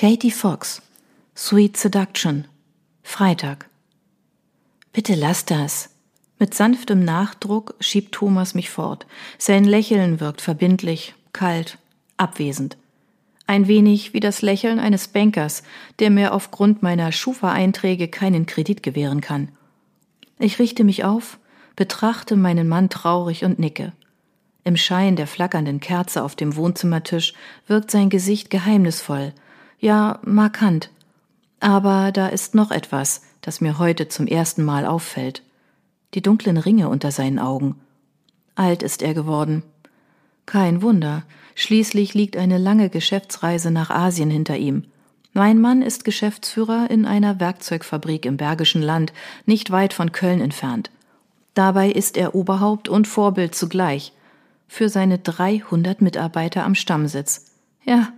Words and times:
Katie 0.00 0.30
Fox. 0.30 0.80
Sweet 1.36 1.76
Seduction. 1.76 2.48
Freitag. 3.02 3.68
Bitte 4.94 5.14
lass 5.14 5.44
das. 5.44 5.90
Mit 6.38 6.54
sanftem 6.54 7.04
Nachdruck 7.04 7.74
schiebt 7.80 8.12
Thomas 8.12 8.54
mich 8.54 8.70
fort. 8.70 9.06
Sein 9.36 9.64
Lächeln 9.64 10.18
wirkt 10.18 10.40
verbindlich, 10.40 11.14
kalt, 11.34 11.76
abwesend. 12.16 12.78
Ein 13.46 13.68
wenig 13.68 14.14
wie 14.14 14.20
das 14.20 14.40
Lächeln 14.40 14.78
eines 14.78 15.06
Bankers, 15.06 15.64
der 15.98 16.08
mir 16.08 16.32
aufgrund 16.32 16.82
meiner 16.82 17.12
Schufa-Einträge 17.12 18.08
keinen 18.08 18.46
Kredit 18.46 18.82
gewähren 18.82 19.20
kann. 19.20 19.50
Ich 20.38 20.58
richte 20.58 20.82
mich 20.82 21.04
auf, 21.04 21.38
betrachte 21.76 22.36
meinen 22.36 22.68
Mann 22.68 22.88
traurig 22.88 23.44
und 23.44 23.58
nicke. 23.58 23.92
Im 24.64 24.78
Schein 24.78 25.16
der 25.16 25.26
flackernden 25.26 25.80
Kerze 25.80 26.22
auf 26.22 26.36
dem 26.36 26.56
Wohnzimmertisch 26.56 27.34
wirkt 27.66 27.90
sein 27.90 28.08
Gesicht 28.08 28.48
geheimnisvoll, 28.48 29.34
ja 29.80 30.20
markant. 30.22 30.90
Aber 31.58 32.12
da 32.12 32.28
ist 32.28 32.54
noch 32.54 32.70
etwas, 32.70 33.22
das 33.40 33.60
mir 33.60 33.78
heute 33.78 34.08
zum 34.08 34.26
ersten 34.26 34.64
Mal 34.64 34.86
auffällt. 34.86 35.42
Die 36.14 36.22
dunklen 36.22 36.56
Ringe 36.56 36.88
unter 36.88 37.10
seinen 37.10 37.38
Augen. 37.38 37.76
Alt 38.54 38.82
ist 38.82 39.02
er 39.02 39.14
geworden. 39.14 39.62
Kein 40.46 40.82
Wunder, 40.82 41.24
schließlich 41.54 42.14
liegt 42.14 42.36
eine 42.36 42.58
lange 42.58 42.90
Geschäftsreise 42.90 43.70
nach 43.70 43.90
Asien 43.90 44.30
hinter 44.30 44.56
ihm. 44.56 44.84
Mein 45.32 45.60
Mann 45.60 45.80
ist 45.82 46.04
Geschäftsführer 46.04 46.90
in 46.90 47.06
einer 47.06 47.38
Werkzeugfabrik 47.38 48.26
im 48.26 48.36
Bergischen 48.36 48.82
Land, 48.82 49.12
nicht 49.46 49.70
weit 49.70 49.92
von 49.92 50.10
Köln 50.10 50.40
entfernt. 50.40 50.90
Dabei 51.54 51.90
ist 51.90 52.16
er 52.16 52.34
Oberhaupt 52.34 52.88
und 52.88 53.06
Vorbild 53.06 53.54
zugleich 53.54 54.12
für 54.66 54.88
seine 54.88 55.18
300 55.18 56.00
Mitarbeiter 56.00 56.64
am 56.64 56.74
Stammsitz. 56.74 57.52
Ja, 57.84 58.12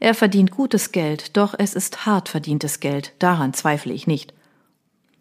er 0.00 0.14
verdient 0.14 0.50
gutes 0.50 0.92
Geld, 0.92 1.36
doch 1.36 1.54
es 1.58 1.74
ist 1.74 2.06
hart 2.06 2.28
verdientes 2.28 2.80
Geld, 2.80 3.12
daran 3.18 3.54
zweifle 3.54 3.92
ich 3.92 4.06
nicht. 4.06 4.34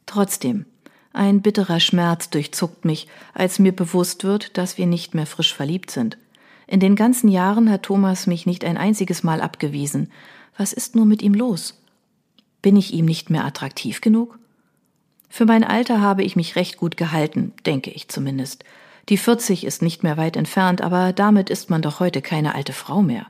Trotzdem, 0.06 0.66
ein 1.14 1.42
bitterer 1.42 1.80
Schmerz 1.80 2.30
durchzuckt 2.30 2.84
mich, 2.84 3.08
als 3.34 3.58
mir 3.58 3.72
bewusst 3.72 4.24
wird, 4.24 4.58
dass 4.58 4.78
wir 4.78 4.86
nicht 4.86 5.16
mehr 5.16 5.26
frisch 5.26 5.54
verliebt 5.54 5.90
sind. 5.90 6.18
In 6.68 6.80
den 6.80 6.96
ganzen 6.96 7.30
Jahren 7.30 7.70
hat 7.70 7.84
Thomas 7.84 8.28
mich 8.28 8.46
nicht 8.46 8.66
ein 8.66 8.78
einziges 8.78 9.24
Mal 9.24 9.42
abgewiesen. 9.42 10.12
Was 10.58 10.74
ist 10.74 10.96
nur 10.96 11.06
mit 11.06 11.22
ihm 11.22 11.34
los? 11.34 11.82
Bin 12.62 12.76
ich 12.76 12.94
ihm 12.94 13.06
nicht 13.06 13.30
mehr 13.30 13.46
attraktiv 13.46 14.02
genug? 14.02 14.40
Für 15.30 15.46
mein 15.46 15.64
Alter 15.64 16.02
habe 16.02 16.24
ich 16.24 16.36
mich 16.36 16.56
recht 16.56 16.78
gut 16.78 16.98
gehalten, 16.98 17.54
denke 17.66 17.92
ich 17.92 18.08
zumindest. 18.08 18.64
Die 19.10 19.18
40 19.18 19.64
ist 19.64 19.82
nicht 19.82 20.04
mehr 20.04 20.18
weit 20.18 20.36
entfernt, 20.36 20.82
aber 20.82 21.14
damit 21.14 21.50
ist 21.50 21.70
man 21.70 21.82
doch 21.82 22.00
heute 22.00 22.22
keine 22.22 22.56
alte 22.56 22.74
Frau 22.74 23.02
mehr. 23.02 23.28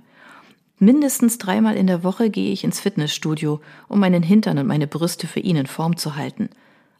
Mindestens 0.78 1.38
dreimal 1.38 1.78
in 1.78 1.88
der 1.88 2.04
Woche 2.04 2.30
gehe 2.30 2.52
ich 2.52 2.64
ins 2.64 2.80
Fitnessstudio, 2.80 3.62
um 3.88 4.00
meinen 4.00 4.24
Hintern 4.24 4.58
und 4.58 4.68
meine 4.68 4.88
Brüste 4.88 5.28
für 5.28 5.40
ihn 5.40 5.56
in 5.56 5.68
Form 5.68 5.96
zu 5.96 6.16
halten. 6.16 6.50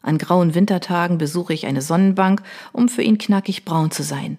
An 0.00 0.18
grauen 0.18 0.54
Wintertagen 0.54 1.18
besuche 1.18 1.52
ich 1.52 1.66
eine 1.66 1.82
Sonnenbank, 1.82 2.42
um 2.72 2.88
für 2.88 3.02
ihn 3.02 3.18
knackig 3.18 3.64
braun 3.64 3.90
zu 3.90 4.02
sein. 4.02 4.38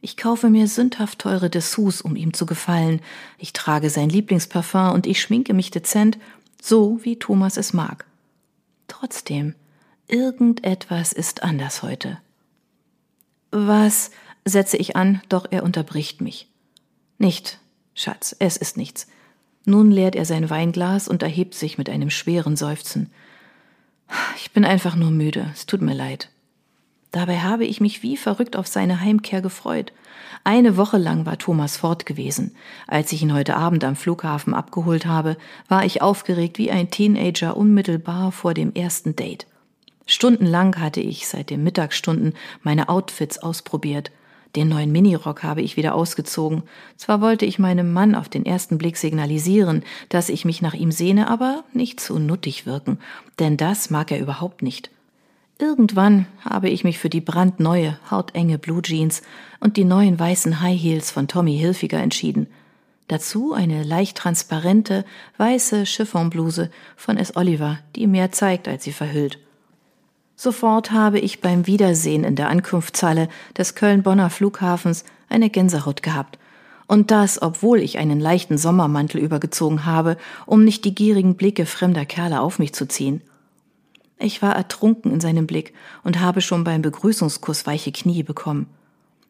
Ich 0.00 0.16
kaufe 0.16 0.48
mir 0.48 0.66
sündhaft 0.68 1.18
teure 1.18 1.50
Dessous, 1.50 2.00
um 2.00 2.16
ihm 2.16 2.32
zu 2.32 2.46
gefallen. 2.46 3.00
Ich 3.38 3.52
trage 3.52 3.90
sein 3.90 4.08
Lieblingsparfum 4.08 4.92
und 4.92 5.06
ich 5.06 5.20
schminke 5.20 5.54
mich 5.54 5.70
dezent, 5.70 6.18
so 6.60 6.98
wie 7.02 7.18
Thomas 7.18 7.56
es 7.56 7.72
mag. 7.72 8.04
Trotzdem, 8.88 9.54
irgendetwas 10.08 11.12
ist 11.12 11.42
anders 11.42 11.82
heute. 11.82 12.18
Was? 13.50 14.10
setze 14.44 14.76
ich 14.76 14.96
an, 14.96 15.22
doch 15.28 15.46
er 15.50 15.62
unterbricht 15.62 16.20
mich. 16.20 16.48
Nicht, 17.18 17.60
Schatz, 17.94 18.34
es 18.38 18.56
ist 18.56 18.76
nichts. 18.76 19.06
Nun 19.64 19.90
leert 19.90 20.16
er 20.16 20.24
sein 20.24 20.50
Weinglas 20.50 21.08
und 21.08 21.22
erhebt 21.22 21.54
sich 21.54 21.78
mit 21.78 21.88
einem 21.88 22.10
schweren 22.10 22.56
Seufzen. 22.56 23.10
Ich 24.36 24.52
bin 24.52 24.64
einfach 24.64 24.96
nur 24.96 25.10
müde, 25.10 25.50
es 25.52 25.66
tut 25.66 25.82
mir 25.82 25.94
leid. 25.94 26.30
Dabei 27.12 27.40
habe 27.40 27.66
ich 27.66 27.80
mich 27.80 28.02
wie 28.02 28.16
verrückt 28.16 28.56
auf 28.56 28.66
seine 28.66 29.00
Heimkehr 29.00 29.42
gefreut. 29.42 29.92
Eine 30.44 30.78
Woche 30.78 30.96
lang 30.96 31.26
war 31.26 31.38
Thomas 31.38 31.76
fort 31.76 32.06
gewesen. 32.06 32.56
Als 32.86 33.12
ich 33.12 33.22
ihn 33.22 33.34
heute 33.34 33.54
Abend 33.54 33.84
am 33.84 33.96
Flughafen 33.96 34.54
abgeholt 34.54 35.06
habe, 35.06 35.36
war 35.68 35.84
ich 35.84 36.00
aufgeregt 36.00 36.58
wie 36.58 36.70
ein 36.70 36.90
Teenager 36.90 37.56
unmittelbar 37.56 38.32
vor 38.32 38.54
dem 38.54 38.74
ersten 38.74 39.14
Date. 39.14 39.46
Stundenlang 40.06 40.80
hatte 40.80 41.00
ich 41.00 41.28
seit 41.28 41.50
den 41.50 41.62
Mittagsstunden 41.62 42.34
meine 42.62 42.88
Outfits 42.88 43.38
ausprobiert. 43.38 44.10
Den 44.54 44.68
neuen 44.68 44.92
Minirock 44.92 45.42
habe 45.42 45.62
ich 45.62 45.76
wieder 45.76 45.94
ausgezogen. 45.94 46.62
Zwar 46.96 47.20
wollte 47.20 47.46
ich 47.46 47.58
meinem 47.58 47.92
Mann 47.92 48.14
auf 48.14 48.28
den 48.28 48.44
ersten 48.44 48.76
Blick 48.76 48.98
signalisieren, 48.98 49.82
dass 50.10 50.28
ich 50.28 50.44
mich 50.44 50.60
nach 50.60 50.74
ihm 50.74 50.92
sehne, 50.92 51.28
aber 51.28 51.64
nicht 51.72 52.00
zu 52.00 52.18
nuttig 52.18 52.66
wirken, 52.66 52.98
denn 53.38 53.56
das 53.56 53.88
mag 53.88 54.10
er 54.10 54.20
überhaupt 54.20 54.62
nicht. 54.62 54.90
Irgendwann 55.58 56.26
habe 56.40 56.68
ich 56.68 56.84
mich 56.84 56.98
für 56.98 57.08
die 57.08 57.20
brandneue, 57.20 57.98
hautenge 58.10 58.58
Blue 58.58 58.82
Jeans 58.82 59.22
und 59.60 59.76
die 59.76 59.84
neuen 59.84 60.18
weißen 60.18 60.60
High 60.60 60.80
Heels 60.80 61.10
von 61.10 61.28
Tommy 61.28 61.56
Hilfiger 61.56 61.98
entschieden. 61.98 62.48
Dazu 63.08 63.52
eine 63.52 63.84
leicht 63.84 64.16
transparente, 64.16 65.04
weiße 65.36 65.84
Chiffonbluse 65.84 66.70
von 66.96 67.16
S. 67.16 67.36
Oliver, 67.36 67.78
die 67.94 68.06
mehr 68.06 68.32
zeigt, 68.32 68.68
als 68.68 68.84
sie 68.84 68.92
verhüllt. 68.92 69.38
Sofort 70.36 70.90
habe 70.90 71.18
ich 71.18 71.40
beim 71.40 71.66
Wiedersehen 71.66 72.24
in 72.24 72.36
der 72.36 72.48
Ankunftshalle 72.48 73.28
des 73.56 73.74
Köln-Bonner 73.74 74.30
Flughafens 74.30 75.04
eine 75.28 75.50
Gänsehaut 75.50 76.02
gehabt. 76.02 76.38
Und 76.86 77.10
das, 77.10 77.40
obwohl 77.40 77.80
ich 77.80 77.98
einen 77.98 78.20
leichten 78.20 78.58
Sommermantel 78.58 79.20
übergezogen 79.20 79.86
habe, 79.86 80.16
um 80.46 80.64
nicht 80.64 80.84
die 80.84 80.94
gierigen 80.94 81.36
Blicke 81.36 81.64
fremder 81.64 82.04
Kerle 82.04 82.40
auf 82.40 82.58
mich 82.58 82.74
zu 82.74 82.86
ziehen. 82.86 83.22
Ich 84.18 84.42
war 84.42 84.54
ertrunken 84.54 85.10
in 85.10 85.20
seinem 85.20 85.46
Blick 85.46 85.74
und 86.04 86.20
habe 86.20 86.40
schon 86.40 86.64
beim 86.64 86.82
Begrüßungskuss 86.82 87.66
weiche 87.66 87.92
Knie 87.92 88.22
bekommen. 88.22 88.66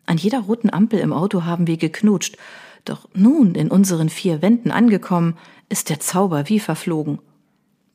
An 0.07 0.17
jeder 0.19 0.41
roten 0.41 0.73
Ampel 0.73 0.99
im 0.99 1.13
Auto 1.13 1.45
haben 1.45 1.67
wir 1.67 1.77
geknutscht, 1.77 2.37
doch 2.85 3.09
nun 3.15 3.55
in 3.55 3.71
unseren 3.71 4.09
vier 4.09 4.43
Wänden 4.43 4.71
angekommen, 4.71 5.37
ist 5.69 5.89
der 5.89 6.01
Zauber 6.01 6.49
wie 6.49 6.59
verflogen. 6.59 7.21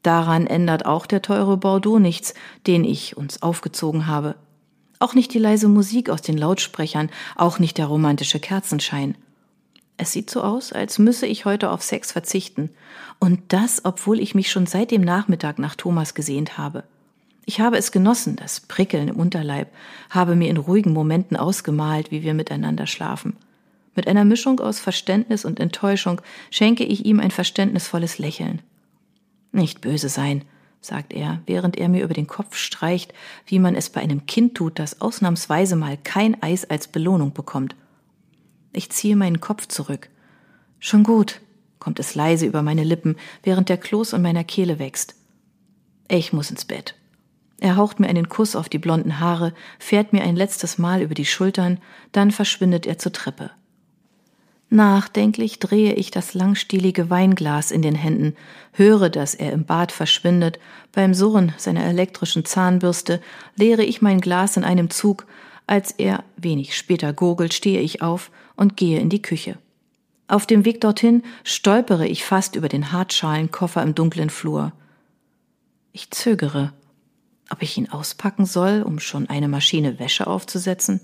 Daran 0.07 0.47
ändert 0.47 0.85
auch 0.85 1.05
der 1.05 1.21
teure 1.21 1.57
Bordeaux 1.57 1.99
nichts, 1.99 2.33
den 2.65 2.85
ich 2.85 3.17
uns 3.17 3.41
aufgezogen 3.41 4.07
habe. 4.07 4.35
Auch 4.99 5.15
nicht 5.15 5.33
die 5.33 5.37
leise 5.37 5.67
Musik 5.67 6.09
aus 6.09 6.21
den 6.21 6.37
Lautsprechern, 6.37 7.09
auch 7.35 7.59
nicht 7.59 7.77
der 7.77 7.87
romantische 7.87 8.39
Kerzenschein. 8.39 9.17
Es 9.97 10.13
sieht 10.13 10.29
so 10.29 10.43
aus, 10.43 10.71
als 10.71 10.97
müsse 10.97 11.25
ich 11.25 11.43
heute 11.43 11.71
auf 11.71 11.83
Sex 11.83 12.13
verzichten. 12.13 12.69
Und 13.19 13.41
das, 13.49 13.83
obwohl 13.83 14.21
ich 14.21 14.33
mich 14.33 14.49
schon 14.49 14.65
seit 14.65 14.91
dem 14.91 15.01
Nachmittag 15.01 15.59
nach 15.59 15.75
Thomas 15.75 16.13
gesehnt 16.13 16.57
habe. 16.57 16.85
Ich 17.43 17.59
habe 17.59 17.75
es 17.75 17.91
genossen, 17.91 18.37
das 18.37 18.61
Prickeln 18.61 19.09
im 19.09 19.17
Unterleib, 19.17 19.67
habe 20.09 20.37
mir 20.37 20.49
in 20.49 20.55
ruhigen 20.55 20.93
Momenten 20.93 21.35
ausgemalt, 21.35 22.11
wie 22.11 22.23
wir 22.23 22.33
miteinander 22.33 22.87
schlafen. 22.87 23.35
Mit 23.93 24.07
einer 24.07 24.23
Mischung 24.23 24.61
aus 24.61 24.79
Verständnis 24.79 25.43
und 25.43 25.59
Enttäuschung 25.59 26.21
schenke 26.49 26.85
ich 26.85 27.05
ihm 27.05 27.19
ein 27.19 27.31
verständnisvolles 27.31 28.19
Lächeln. 28.19 28.61
Nicht 29.57 29.81
böse 29.81 30.07
sein, 30.07 30.43
sagt 30.81 31.13
er, 31.13 31.41
während 31.47 31.77
er 31.77 31.89
mir 31.89 32.03
über 32.03 32.13
den 32.13 32.27
Kopf 32.27 32.55
streicht, 32.55 33.11
wie 33.47 33.57
man 33.57 33.73
es 33.73 33.89
bei 33.89 34.01
einem 34.01 34.27
Kind 34.27 34.53
tut, 34.53 34.77
das 34.77 35.01
ausnahmsweise 35.01 35.75
mal 35.75 35.97
kein 35.97 36.41
Eis 36.43 36.63
als 36.63 36.87
Belohnung 36.87 37.33
bekommt. 37.33 37.75
Ich 38.71 38.91
ziehe 38.91 39.15
meinen 39.15 39.41
Kopf 39.41 39.67
zurück. 39.67 40.09
Schon 40.77 41.03
gut, 41.03 41.41
kommt 41.79 41.99
es 41.99 42.13
leise 42.13 42.45
über 42.45 42.61
meine 42.61 42.83
Lippen, 42.83 43.15
während 43.41 43.69
der 43.69 43.77
Kloß 43.77 44.13
in 44.13 44.21
meiner 44.21 44.43
Kehle 44.43 44.77
wächst. 44.77 45.15
Ich 46.07 46.33
muss 46.33 46.51
ins 46.51 46.65
Bett. 46.65 46.93
Er 47.59 47.77
haucht 47.77 47.99
mir 47.99 48.09
einen 48.09 48.29
Kuss 48.29 48.55
auf 48.55 48.69
die 48.69 48.77
blonden 48.77 49.19
Haare, 49.19 49.55
fährt 49.79 50.13
mir 50.13 50.21
ein 50.21 50.35
letztes 50.35 50.77
Mal 50.77 51.01
über 51.01 51.15
die 51.15 51.25
Schultern, 51.25 51.79
dann 52.11 52.29
verschwindet 52.29 52.85
er 52.85 52.99
zur 52.99 53.11
Treppe. 53.11 53.49
Nachdenklich 54.69 55.59
drehe 55.59 55.93
ich 55.93 56.11
das 56.11 56.33
langstielige 56.33 57.09
Weinglas 57.09 57.71
in 57.71 57.81
den 57.81 57.95
Händen, 57.95 58.35
höre, 58.73 59.09
dass 59.09 59.33
er 59.33 59.53
im 59.53 59.65
Bad 59.65 59.93
verschwindet, 59.93 60.59
beim 60.91 61.13
Surren 61.13 61.53
seiner 61.57 61.85
elektrischen 61.85 62.43
Zahnbürste 62.43 63.21
leere 63.55 63.83
ich 63.83 64.01
mein 64.01 64.19
Glas 64.19 64.57
in 64.57 64.65
einem 64.65 64.89
Zug, 64.89 65.25
als 65.67 65.91
er 65.91 66.23
wenig 66.35 66.75
später 66.75 67.13
gurgelt, 67.13 67.53
stehe 67.53 67.79
ich 67.79 68.01
auf 68.01 68.29
und 68.55 68.75
gehe 68.75 68.99
in 68.99 69.09
die 69.09 69.21
Küche. 69.21 69.57
Auf 70.27 70.45
dem 70.45 70.65
Weg 70.65 70.81
dorthin 70.81 71.23
stolpere 71.45 72.05
ich 72.07 72.25
fast 72.25 72.55
über 72.57 72.67
den 72.67 72.91
Hartschalenkoffer 72.91 73.81
im 73.81 73.95
dunklen 73.95 74.29
Flur. 74.29 74.73
Ich 75.93 76.11
zögere, 76.11 76.73
ob 77.49 77.61
ich 77.61 77.77
ihn 77.77 77.89
auspacken 77.89 78.45
soll, 78.45 78.81
um 78.81 78.99
schon 78.99 79.29
eine 79.29 79.47
Maschine 79.47 79.99
Wäsche 79.99 80.27
aufzusetzen. 80.27 80.99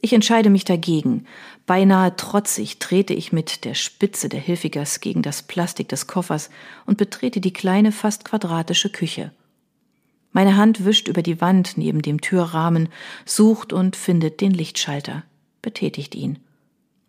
Ich 0.00 0.12
entscheide 0.12 0.48
mich 0.48 0.64
dagegen. 0.64 1.26
Beinahe 1.66 2.16
trotzig 2.16 2.78
trete 2.78 3.12
ich 3.12 3.32
mit 3.32 3.64
der 3.64 3.74
Spitze 3.74 4.28
der 4.28 4.40
Hilfigers 4.40 5.00
gegen 5.00 5.22
das 5.22 5.42
Plastik 5.42 5.88
des 5.88 6.06
Koffers 6.06 6.48
und 6.86 6.96
betrete 6.96 7.40
die 7.40 7.52
kleine, 7.52 7.92
fast 7.92 8.24
quadratische 8.24 8.90
Küche. 8.90 9.32
Meine 10.32 10.56
Hand 10.56 10.84
wischt 10.84 11.08
über 11.08 11.22
die 11.22 11.40
Wand 11.40 11.76
neben 11.76 12.02
dem 12.02 12.20
Türrahmen, 12.20 12.88
sucht 13.26 13.72
und 13.72 13.96
findet 13.96 14.40
den 14.40 14.52
Lichtschalter, 14.52 15.24
betätigt 15.60 16.14
ihn. 16.14 16.38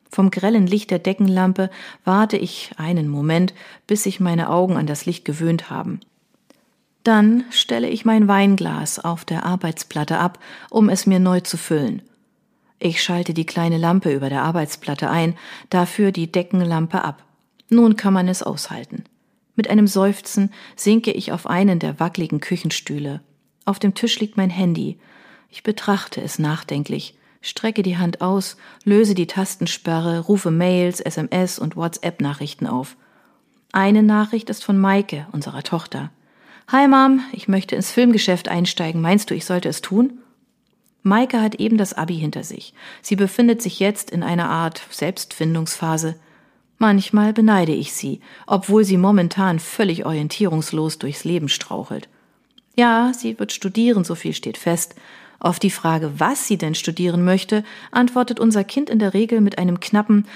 Vom 0.10 0.30
grellen 0.30 0.68
Licht 0.68 0.92
der 0.92 1.00
Deckenlampe 1.00 1.70
warte 2.04 2.36
ich 2.36 2.72
einen 2.76 3.08
Moment, 3.08 3.54
bis 3.88 4.04
sich 4.04 4.20
meine 4.20 4.50
Augen 4.50 4.76
an 4.76 4.88
das 4.88 5.06
Licht 5.06 5.24
gewöhnt 5.24 5.70
haben. 5.70 6.02
Dann 7.04 7.46
stelle 7.52 7.90
ich 7.90 8.04
mein 8.04 8.28
Weinglas 8.28 9.00
auf 9.00 9.24
der 9.24 9.46
Arbeitsplatte 9.46 10.20
ab, 10.20 10.40
um 10.70 10.90
es 10.90 11.06
mir 11.06 11.20
neu 11.20 11.40
zu 11.40 11.56
füllen. 11.56 12.02
Ich 12.84 13.04
schalte 13.04 13.36
die 13.36 13.46
kleine 13.46 13.78
Lampe 13.78 14.12
über 14.12 14.30
der 14.30 14.42
Arbeitsplatte 14.42 15.08
ein, 15.08 15.38
dafür 15.70 16.12
die 16.12 16.32
Deckenlampe 16.32 17.04
ab. 17.04 17.24
Nun 17.70 17.96
kann 17.96 18.12
man 18.12 18.28
es 18.28 18.42
aushalten. 18.42 19.04
Mit 19.56 19.70
einem 19.70 19.86
Seufzen 19.86 20.52
sinke 20.76 21.12
ich 21.12 21.32
auf 21.32 21.46
einen 21.46 21.78
der 21.78 22.00
wackligen 22.00 22.40
Küchenstühle. 22.40 23.22
Auf 23.66 23.78
dem 23.78 23.94
Tisch 23.94 24.20
liegt 24.20 24.36
mein 24.36 24.50
Handy. 24.50 24.98
Ich 25.50 25.62
betrachte 25.62 26.22
es 26.22 26.40
nachdenklich, 26.40 27.16
strecke 27.42 27.84
die 27.84 28.00
Hand 28.00 28.22
aus, 28.22 28.58
löse 28.84 29.14
die 29.14 29.28
Tastensperre, 29.28 30.22
rufe 30.22 30.50
Mails, 30.50 31.02
SMS 31.02 31.60
und 31.60 31.76
WhatsApp-Nachrichten 31.76 32.66
auf. 32.66 32.98
Eine 33.72 34.02
Nachricht 34.02 34.50
ist 34.50 34.64
von 34.64 34.80
Maike, 34.80 35.28
unserer 35.34 35.62
Tochter. 35.62 36.10
Hi 36.68 36.88
Mom, 36.88 37.22
ich 37.32 37.48
möchte 37.48 37.76
ins 37.76 37.92
Filmgeschäft 37.92 38.50
einsteigen. 38.50 39.02
Meinst 39.02 39.30
du, 39.30 39.36
ich 39.36 39.46
sollte 39.46 39.70
es 39.70 39.82
tun? 39.82 40.18
Maike 41.04 41.42
hat 41.42 41.56
eben 41.56 41.78
das 41.78 41.94
Abi 41.94 42.16
hinter 42.16 42.44
sich. 42.44 42.74
Sie 43.02 43.16
befindet 43.16 43.62
sich 43.62 43.80
jetzt 43.80 44.12
in 44.12 44.24
einer 44.24 44.50
Art 44.50 44.82
Selbstfindungsphase. 44.92 46.16
Manchmal 46.78 47.34
beneide 47.34 47.74
ich 47.74 47.94
sie, 47.94 48.22
obwohl 48.48 48.84
sie 48.84 48.98
momentan 48.98 49.60
völlig 49.60 50.06
orientierungslos 50.06 51.00
durchs 51.00 51.24
Leben 51.24 51.50
strauchelt. 51.50 52.08
Ja, 52.76 53.12
sie 53.16 53.38
wird 53.40 53.52
studieren, 53.52 54.04
so 54.04 54.16
viel 54.16 54.34
steht 54.34 54.58
fest. 54.58 54.96
Auf 55.40 55.60
die 55.60 55.72
Frage, 55.72 56.20
was 56.20 56.48
sie 56.48 56.58
denn 56.58 56.76
studieren 56.76 57.26
möchte, 57.26 57.64
antwortet 57.92 58.40
unser 58.40 58.64
Kind 58.64 58.90
in 58.90 59.00
der 59.00 59.16
Regel 59.16 59.42
mit 59.42 59.58
einem 59.58 59.80
knappen 59.80 60.28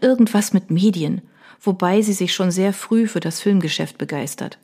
irgendwas 0.00 0.54
mit 0.54 0.70
Medien, 0.70 1.20
wobei 1.60 2.00
sie 2.00 2.14
sich 2.14 2.34
schon 2.34 2.50
sehr 2.50 2.72
früh 2.72 3.06
für 3.06 3.20
das 3.20 3.40
Filmgeschäft 3.40 3.98
begeistert. 3.98 4.58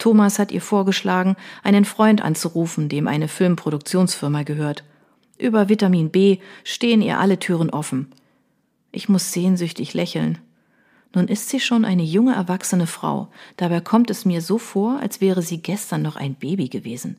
Thomas 0.00 0.40
hat 0.40 0.50
ihr 0.50 0.62
vorgeschlagen, 0.62 1.36
einen 1.62 1.84
Freund 1.84 2.22
anzurufen, 2.22 2.88
dem 2.88 3.06
eine 3.06 3.28
Filmproduktionsfirma 3.28 4.42
gehört. 4.42 4.82
Über 5.38 5.68
Vitamin 5.68 6.10
B 6.10 6.38
stehen 6.64 7.02
ihr 7.02 7.20
alle 7.20 7.38
Türen 7.38 7.70
offen. 7.70 8.08
Ich 8.90 9.08
muss 9.08 9.32
sehnsüchtig 9.32 9.94
lächeln. 9.94 10.38
Nun 11.14 11.28
ist 11.28 11.48
sie 11.48 11.60
schon 11.60 11.84
eine 11.84 12.02
junge 12.02 12.34
erwachsene 12.34 12.86
Frau, 12.86 13.28
dabei 13.56 13.80
kommt 13.80 14.10
es 14.10 14.24
mir 14.24 14.42
so 14.42 14.58
vor, 14.58 14.98
als 15.00 15.20
wäre 15.20 15.42
sie 15.42 15.60
gestern 15.60 16.02
noch 16.02 16.16
ein 16.16 16.34
Baby 16.34 16.68
gewesen. 16.68 17.16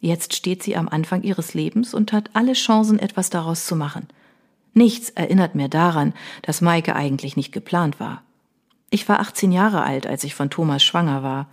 Jetzt 0.00 0.34
steht 0.34 0.62
sie 0.62 0.76
am 0.76 0.88
Anfang 0.88 1.22
ihres 1.22 1.54
Lebens 1.54 1.92
und 1.94 2.12
hat 2.12 2.30
alle 2.34 2.52
Chancen, 2.52 2.98
etwas 2.98 3.30
daraus 3.30 3.66
zu 3.66 3.76
machen. 3.76 4.06
Nichts 4.74 5.10
erinnert 5.10 5.54
mir 5.54 5.68
daran, 5.68 6.12
dass 6.42 6.60
Maike 6.60 6.94
eigentlich 6.94 7.36
nicht 7.36 7.52
geplant 7.52 7.98
war. 7.98 8.22
Ich 8.90 9.08
war 9.08 9.20
18 9.20 9.50
Jahre 9.50 9.82
alt, 9.82 10.06
als 10.06 10.22
ich 10.22 10.34
von 10.34 10.50
Thomas 10.50 10.84
schwanger 10.84 11.22
war. 11.22 11.48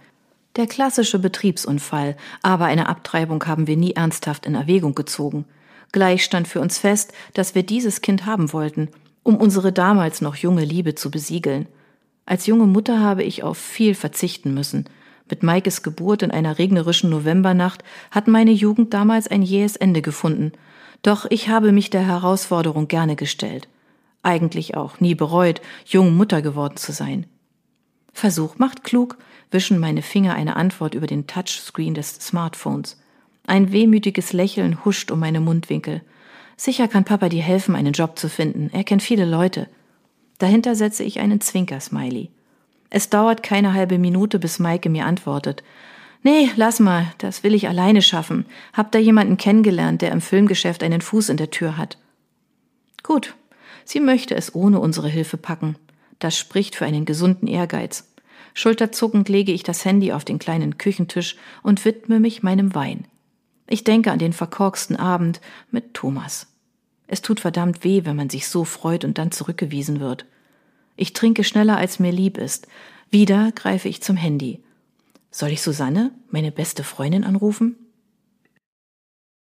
Der 0.55 0.67
klassische 0.67 1.17
Betriebsunfall, 1.17 2.15
aber 2.43 2.65
eine 2.65 2.87
Abtreibung 2.87 3.43
haben 3.47 3.65
wir 3.65 3.75
nie 3.75 3.93
ernsthaft 3.93 4.45
in 4.45 4.53
Erwägung 4.53 4.93
gezogen. 4.93 5.45
Gleich 5.91 6.23
stand 6.23 6.47
für 6.47 6.61
uns 6.61 6.77
fest, 6.77 7.11
dass 7.33 7.55
wir 7.55 7.63
dieses 7.63 8.01
Kind 8.01 8.27
haben 8.27 8.53
wollten, 8.53 8.89
um 9.23 9.37
unsere 9.37 9.71
damals 9.71 10.21
noch 10.21 10.35
junge 10.35 10.63
Liebe 10.63 10.93
zu 10.93 11.09
besiegeln. 11.09 11.67
Als 12.27 12.45
junge 12.45 12.67
Mutter 12.67 12.99
habe 12.99 13.23
ich 13.23 13.41
auf 13.41 13.57
viel 13.57 13.95
verzichten 13.95 14.53
müssen. 14.53 14.85
Mit 15.27 15.41
Maikes 15.41 15.81
Geburt 15.81 16.21
in 16.21 16.29
einer 16.29 16.59
regnerischen 16.59 17.09
Novembernacht 17.09 17.83
hat 18.11 18.27
meine 18.27 18.51
Jugend 18.51 18.93
damals 18.93 19.27
ein 19.27 19.41
jähes 19.41 19.75
Ende 19.75 20.03
gefunden. 20.03 20.51
Doch 21.01 21.25
ich 21.29 21.49
habe 21.49 21.71
mich 21.71 21.89
der 21.89 22.05
Herausforderung 22.05 22.87
gerne 22.87 23.15
gestellt. 23.15 23.67
Eigentlich 24.21 24.77
auch 24.77 24.99
nie 24.99 25.15
bereut, 25.15 25.61
jung 25.85 26.15
Mutter 26.15 26.43
geworden 26.43 26.77
zu 26.77 26.91
sein. 26.91 27.25
Versuch 28.13 28.57
macht 28.57 28.83
klug, 28.83 29.17
wischen 29.51 29.79
meine 29.79 30.01
Finger 30.01 30.35
eine 30.35 30.55
Antwort 30.55 30.95
über 30.95 31.07
den 31.07 31.27
Touchscreen 31.27 31.93
des 31.93 32.15
Smartphones. 32.15 32.99
Ein 33.45 33.71
wehmütiges 33.71 34.31
Lächeln 34.31 34.85
huscht 34.85 35.11
um 35.11 35.19
meine 35.19 35.41
Mundwinkel. 35.41 36.01
Sicher 36.55 36.87
kann 36.87 37.03
Papa 37.03 37.29
dir 37.29 37.43
helfen, 37.43 37.75
einen 37.75 37.93
Job 37.93 38.17
zu 38.17 38.29
finden. 38.29 38.69
Er 38.71 38.83
kennt 38.83 39.03
viele 39.03 39.25
Leute. 39.25 39.67
Dahinter 40.37 40.75
setze 40.75 41.03
ich 41.03 41.19
einen 41.19 41.41
Zwinker-Smiley. 41.41 42.29
Es 42.89 43.09
dauert 43.09 43.43
keine 43.43 43.73
halbe 43.73 43.97
Minute, 43.97 44.39
bis 44.39 44.59
Maike 44.59 44.89
mir 44.89 45.05
antwortet. 45.05 45.63
Nee, 46.21 46.49
lass 46.55 46.79
mal, 46.79 47.07
das 47.17 47.43
will 47.43 47.53
ich 47.53 47.67
alleine 47.67 48.01
schaffen. 48.01 48.45
Hab 48.71 48.91
da 48.91 48.99
jemanden 48.99 49.35
kennengelernt, 49.35 50.01
der 50.01 50.11
im 50.11 50.21
Filmgeschäft 50.21 50.83
einen 50.83 51.01
Fuß 51.01 51.29
in 51.29 51.37
der 51.37 51.49
Tür 51.49 51.75
hat. 51.75 51.97
Gut, 53.01 53.35
sie 53.83 53.99
möchte 53.99 54.35
es 54.35 54.55
ohne 54.55 54.79
unsere 54.79 55.09
Hilfe 55.09 55.37
packen. 55.37 55.75
Das 56.19 56.37
spricht 56.37 56.75
für 56.75 56.85
einen 56.85 57.05
gesunden 57.05 57.47
Ehrgeiz. 57.47 58.09
Schulterzuckend 58.53 59.29
lege 59.29 59.51
ich 59.51 59.63
das 59.63 59.83
Handy 59.83 60.11
auf 60.11 60.25
den 60.25 60.39
kleinen 60.39 60.77
Küchentisch 60.77 61.35
und 61.63 61.83
widme 61.85 62.19
mich 62.19 62.43
meinem 62.43 62.75
Wein. 62.75 63.05
Ich 63.67 63.83
denke 63.83 64.11
an 64.11 64.19
den 64.19 64.33
verkorksten 64.33 64.95
Abend 64.95 65.41
mit 65.71 65.93
Thomas. 65.93 66.47
Es 67.07 67.21
tut 67.21 67.39
verdammt 67.39 67.83
weh, 67.83 68.05
wenn 68.05 68.15
man 68.15 68.29
sich 68.29 68.47
so 68.47 68.63
freut 68.63 69.05
und 69.05 69.17
dann 69.17 69.31
zurückgewiesen 69.31 69.99
wird. 69.99 70.25
Ich 70.95 71.13
trinke 71.13 71.43
schneller, 71.43 71.77
als 71.77 71.99
mir 71.99 72.11
lieb 72.11 72.37
ist. 72.37 72.67
Wieder 73.09 73.51
greife 73.53 73.89
ich 73.89 74.01
zum 74.01 74.15
Handy. 74.15 74.61
Soll 75.31 75.49
ich 75.49 75.61
Susanne, 75.61 76.11
meine 76.29 76.51
beste 76.51 76.83
Freundin, 76.83 77.23
anrufen? 77.23 77.75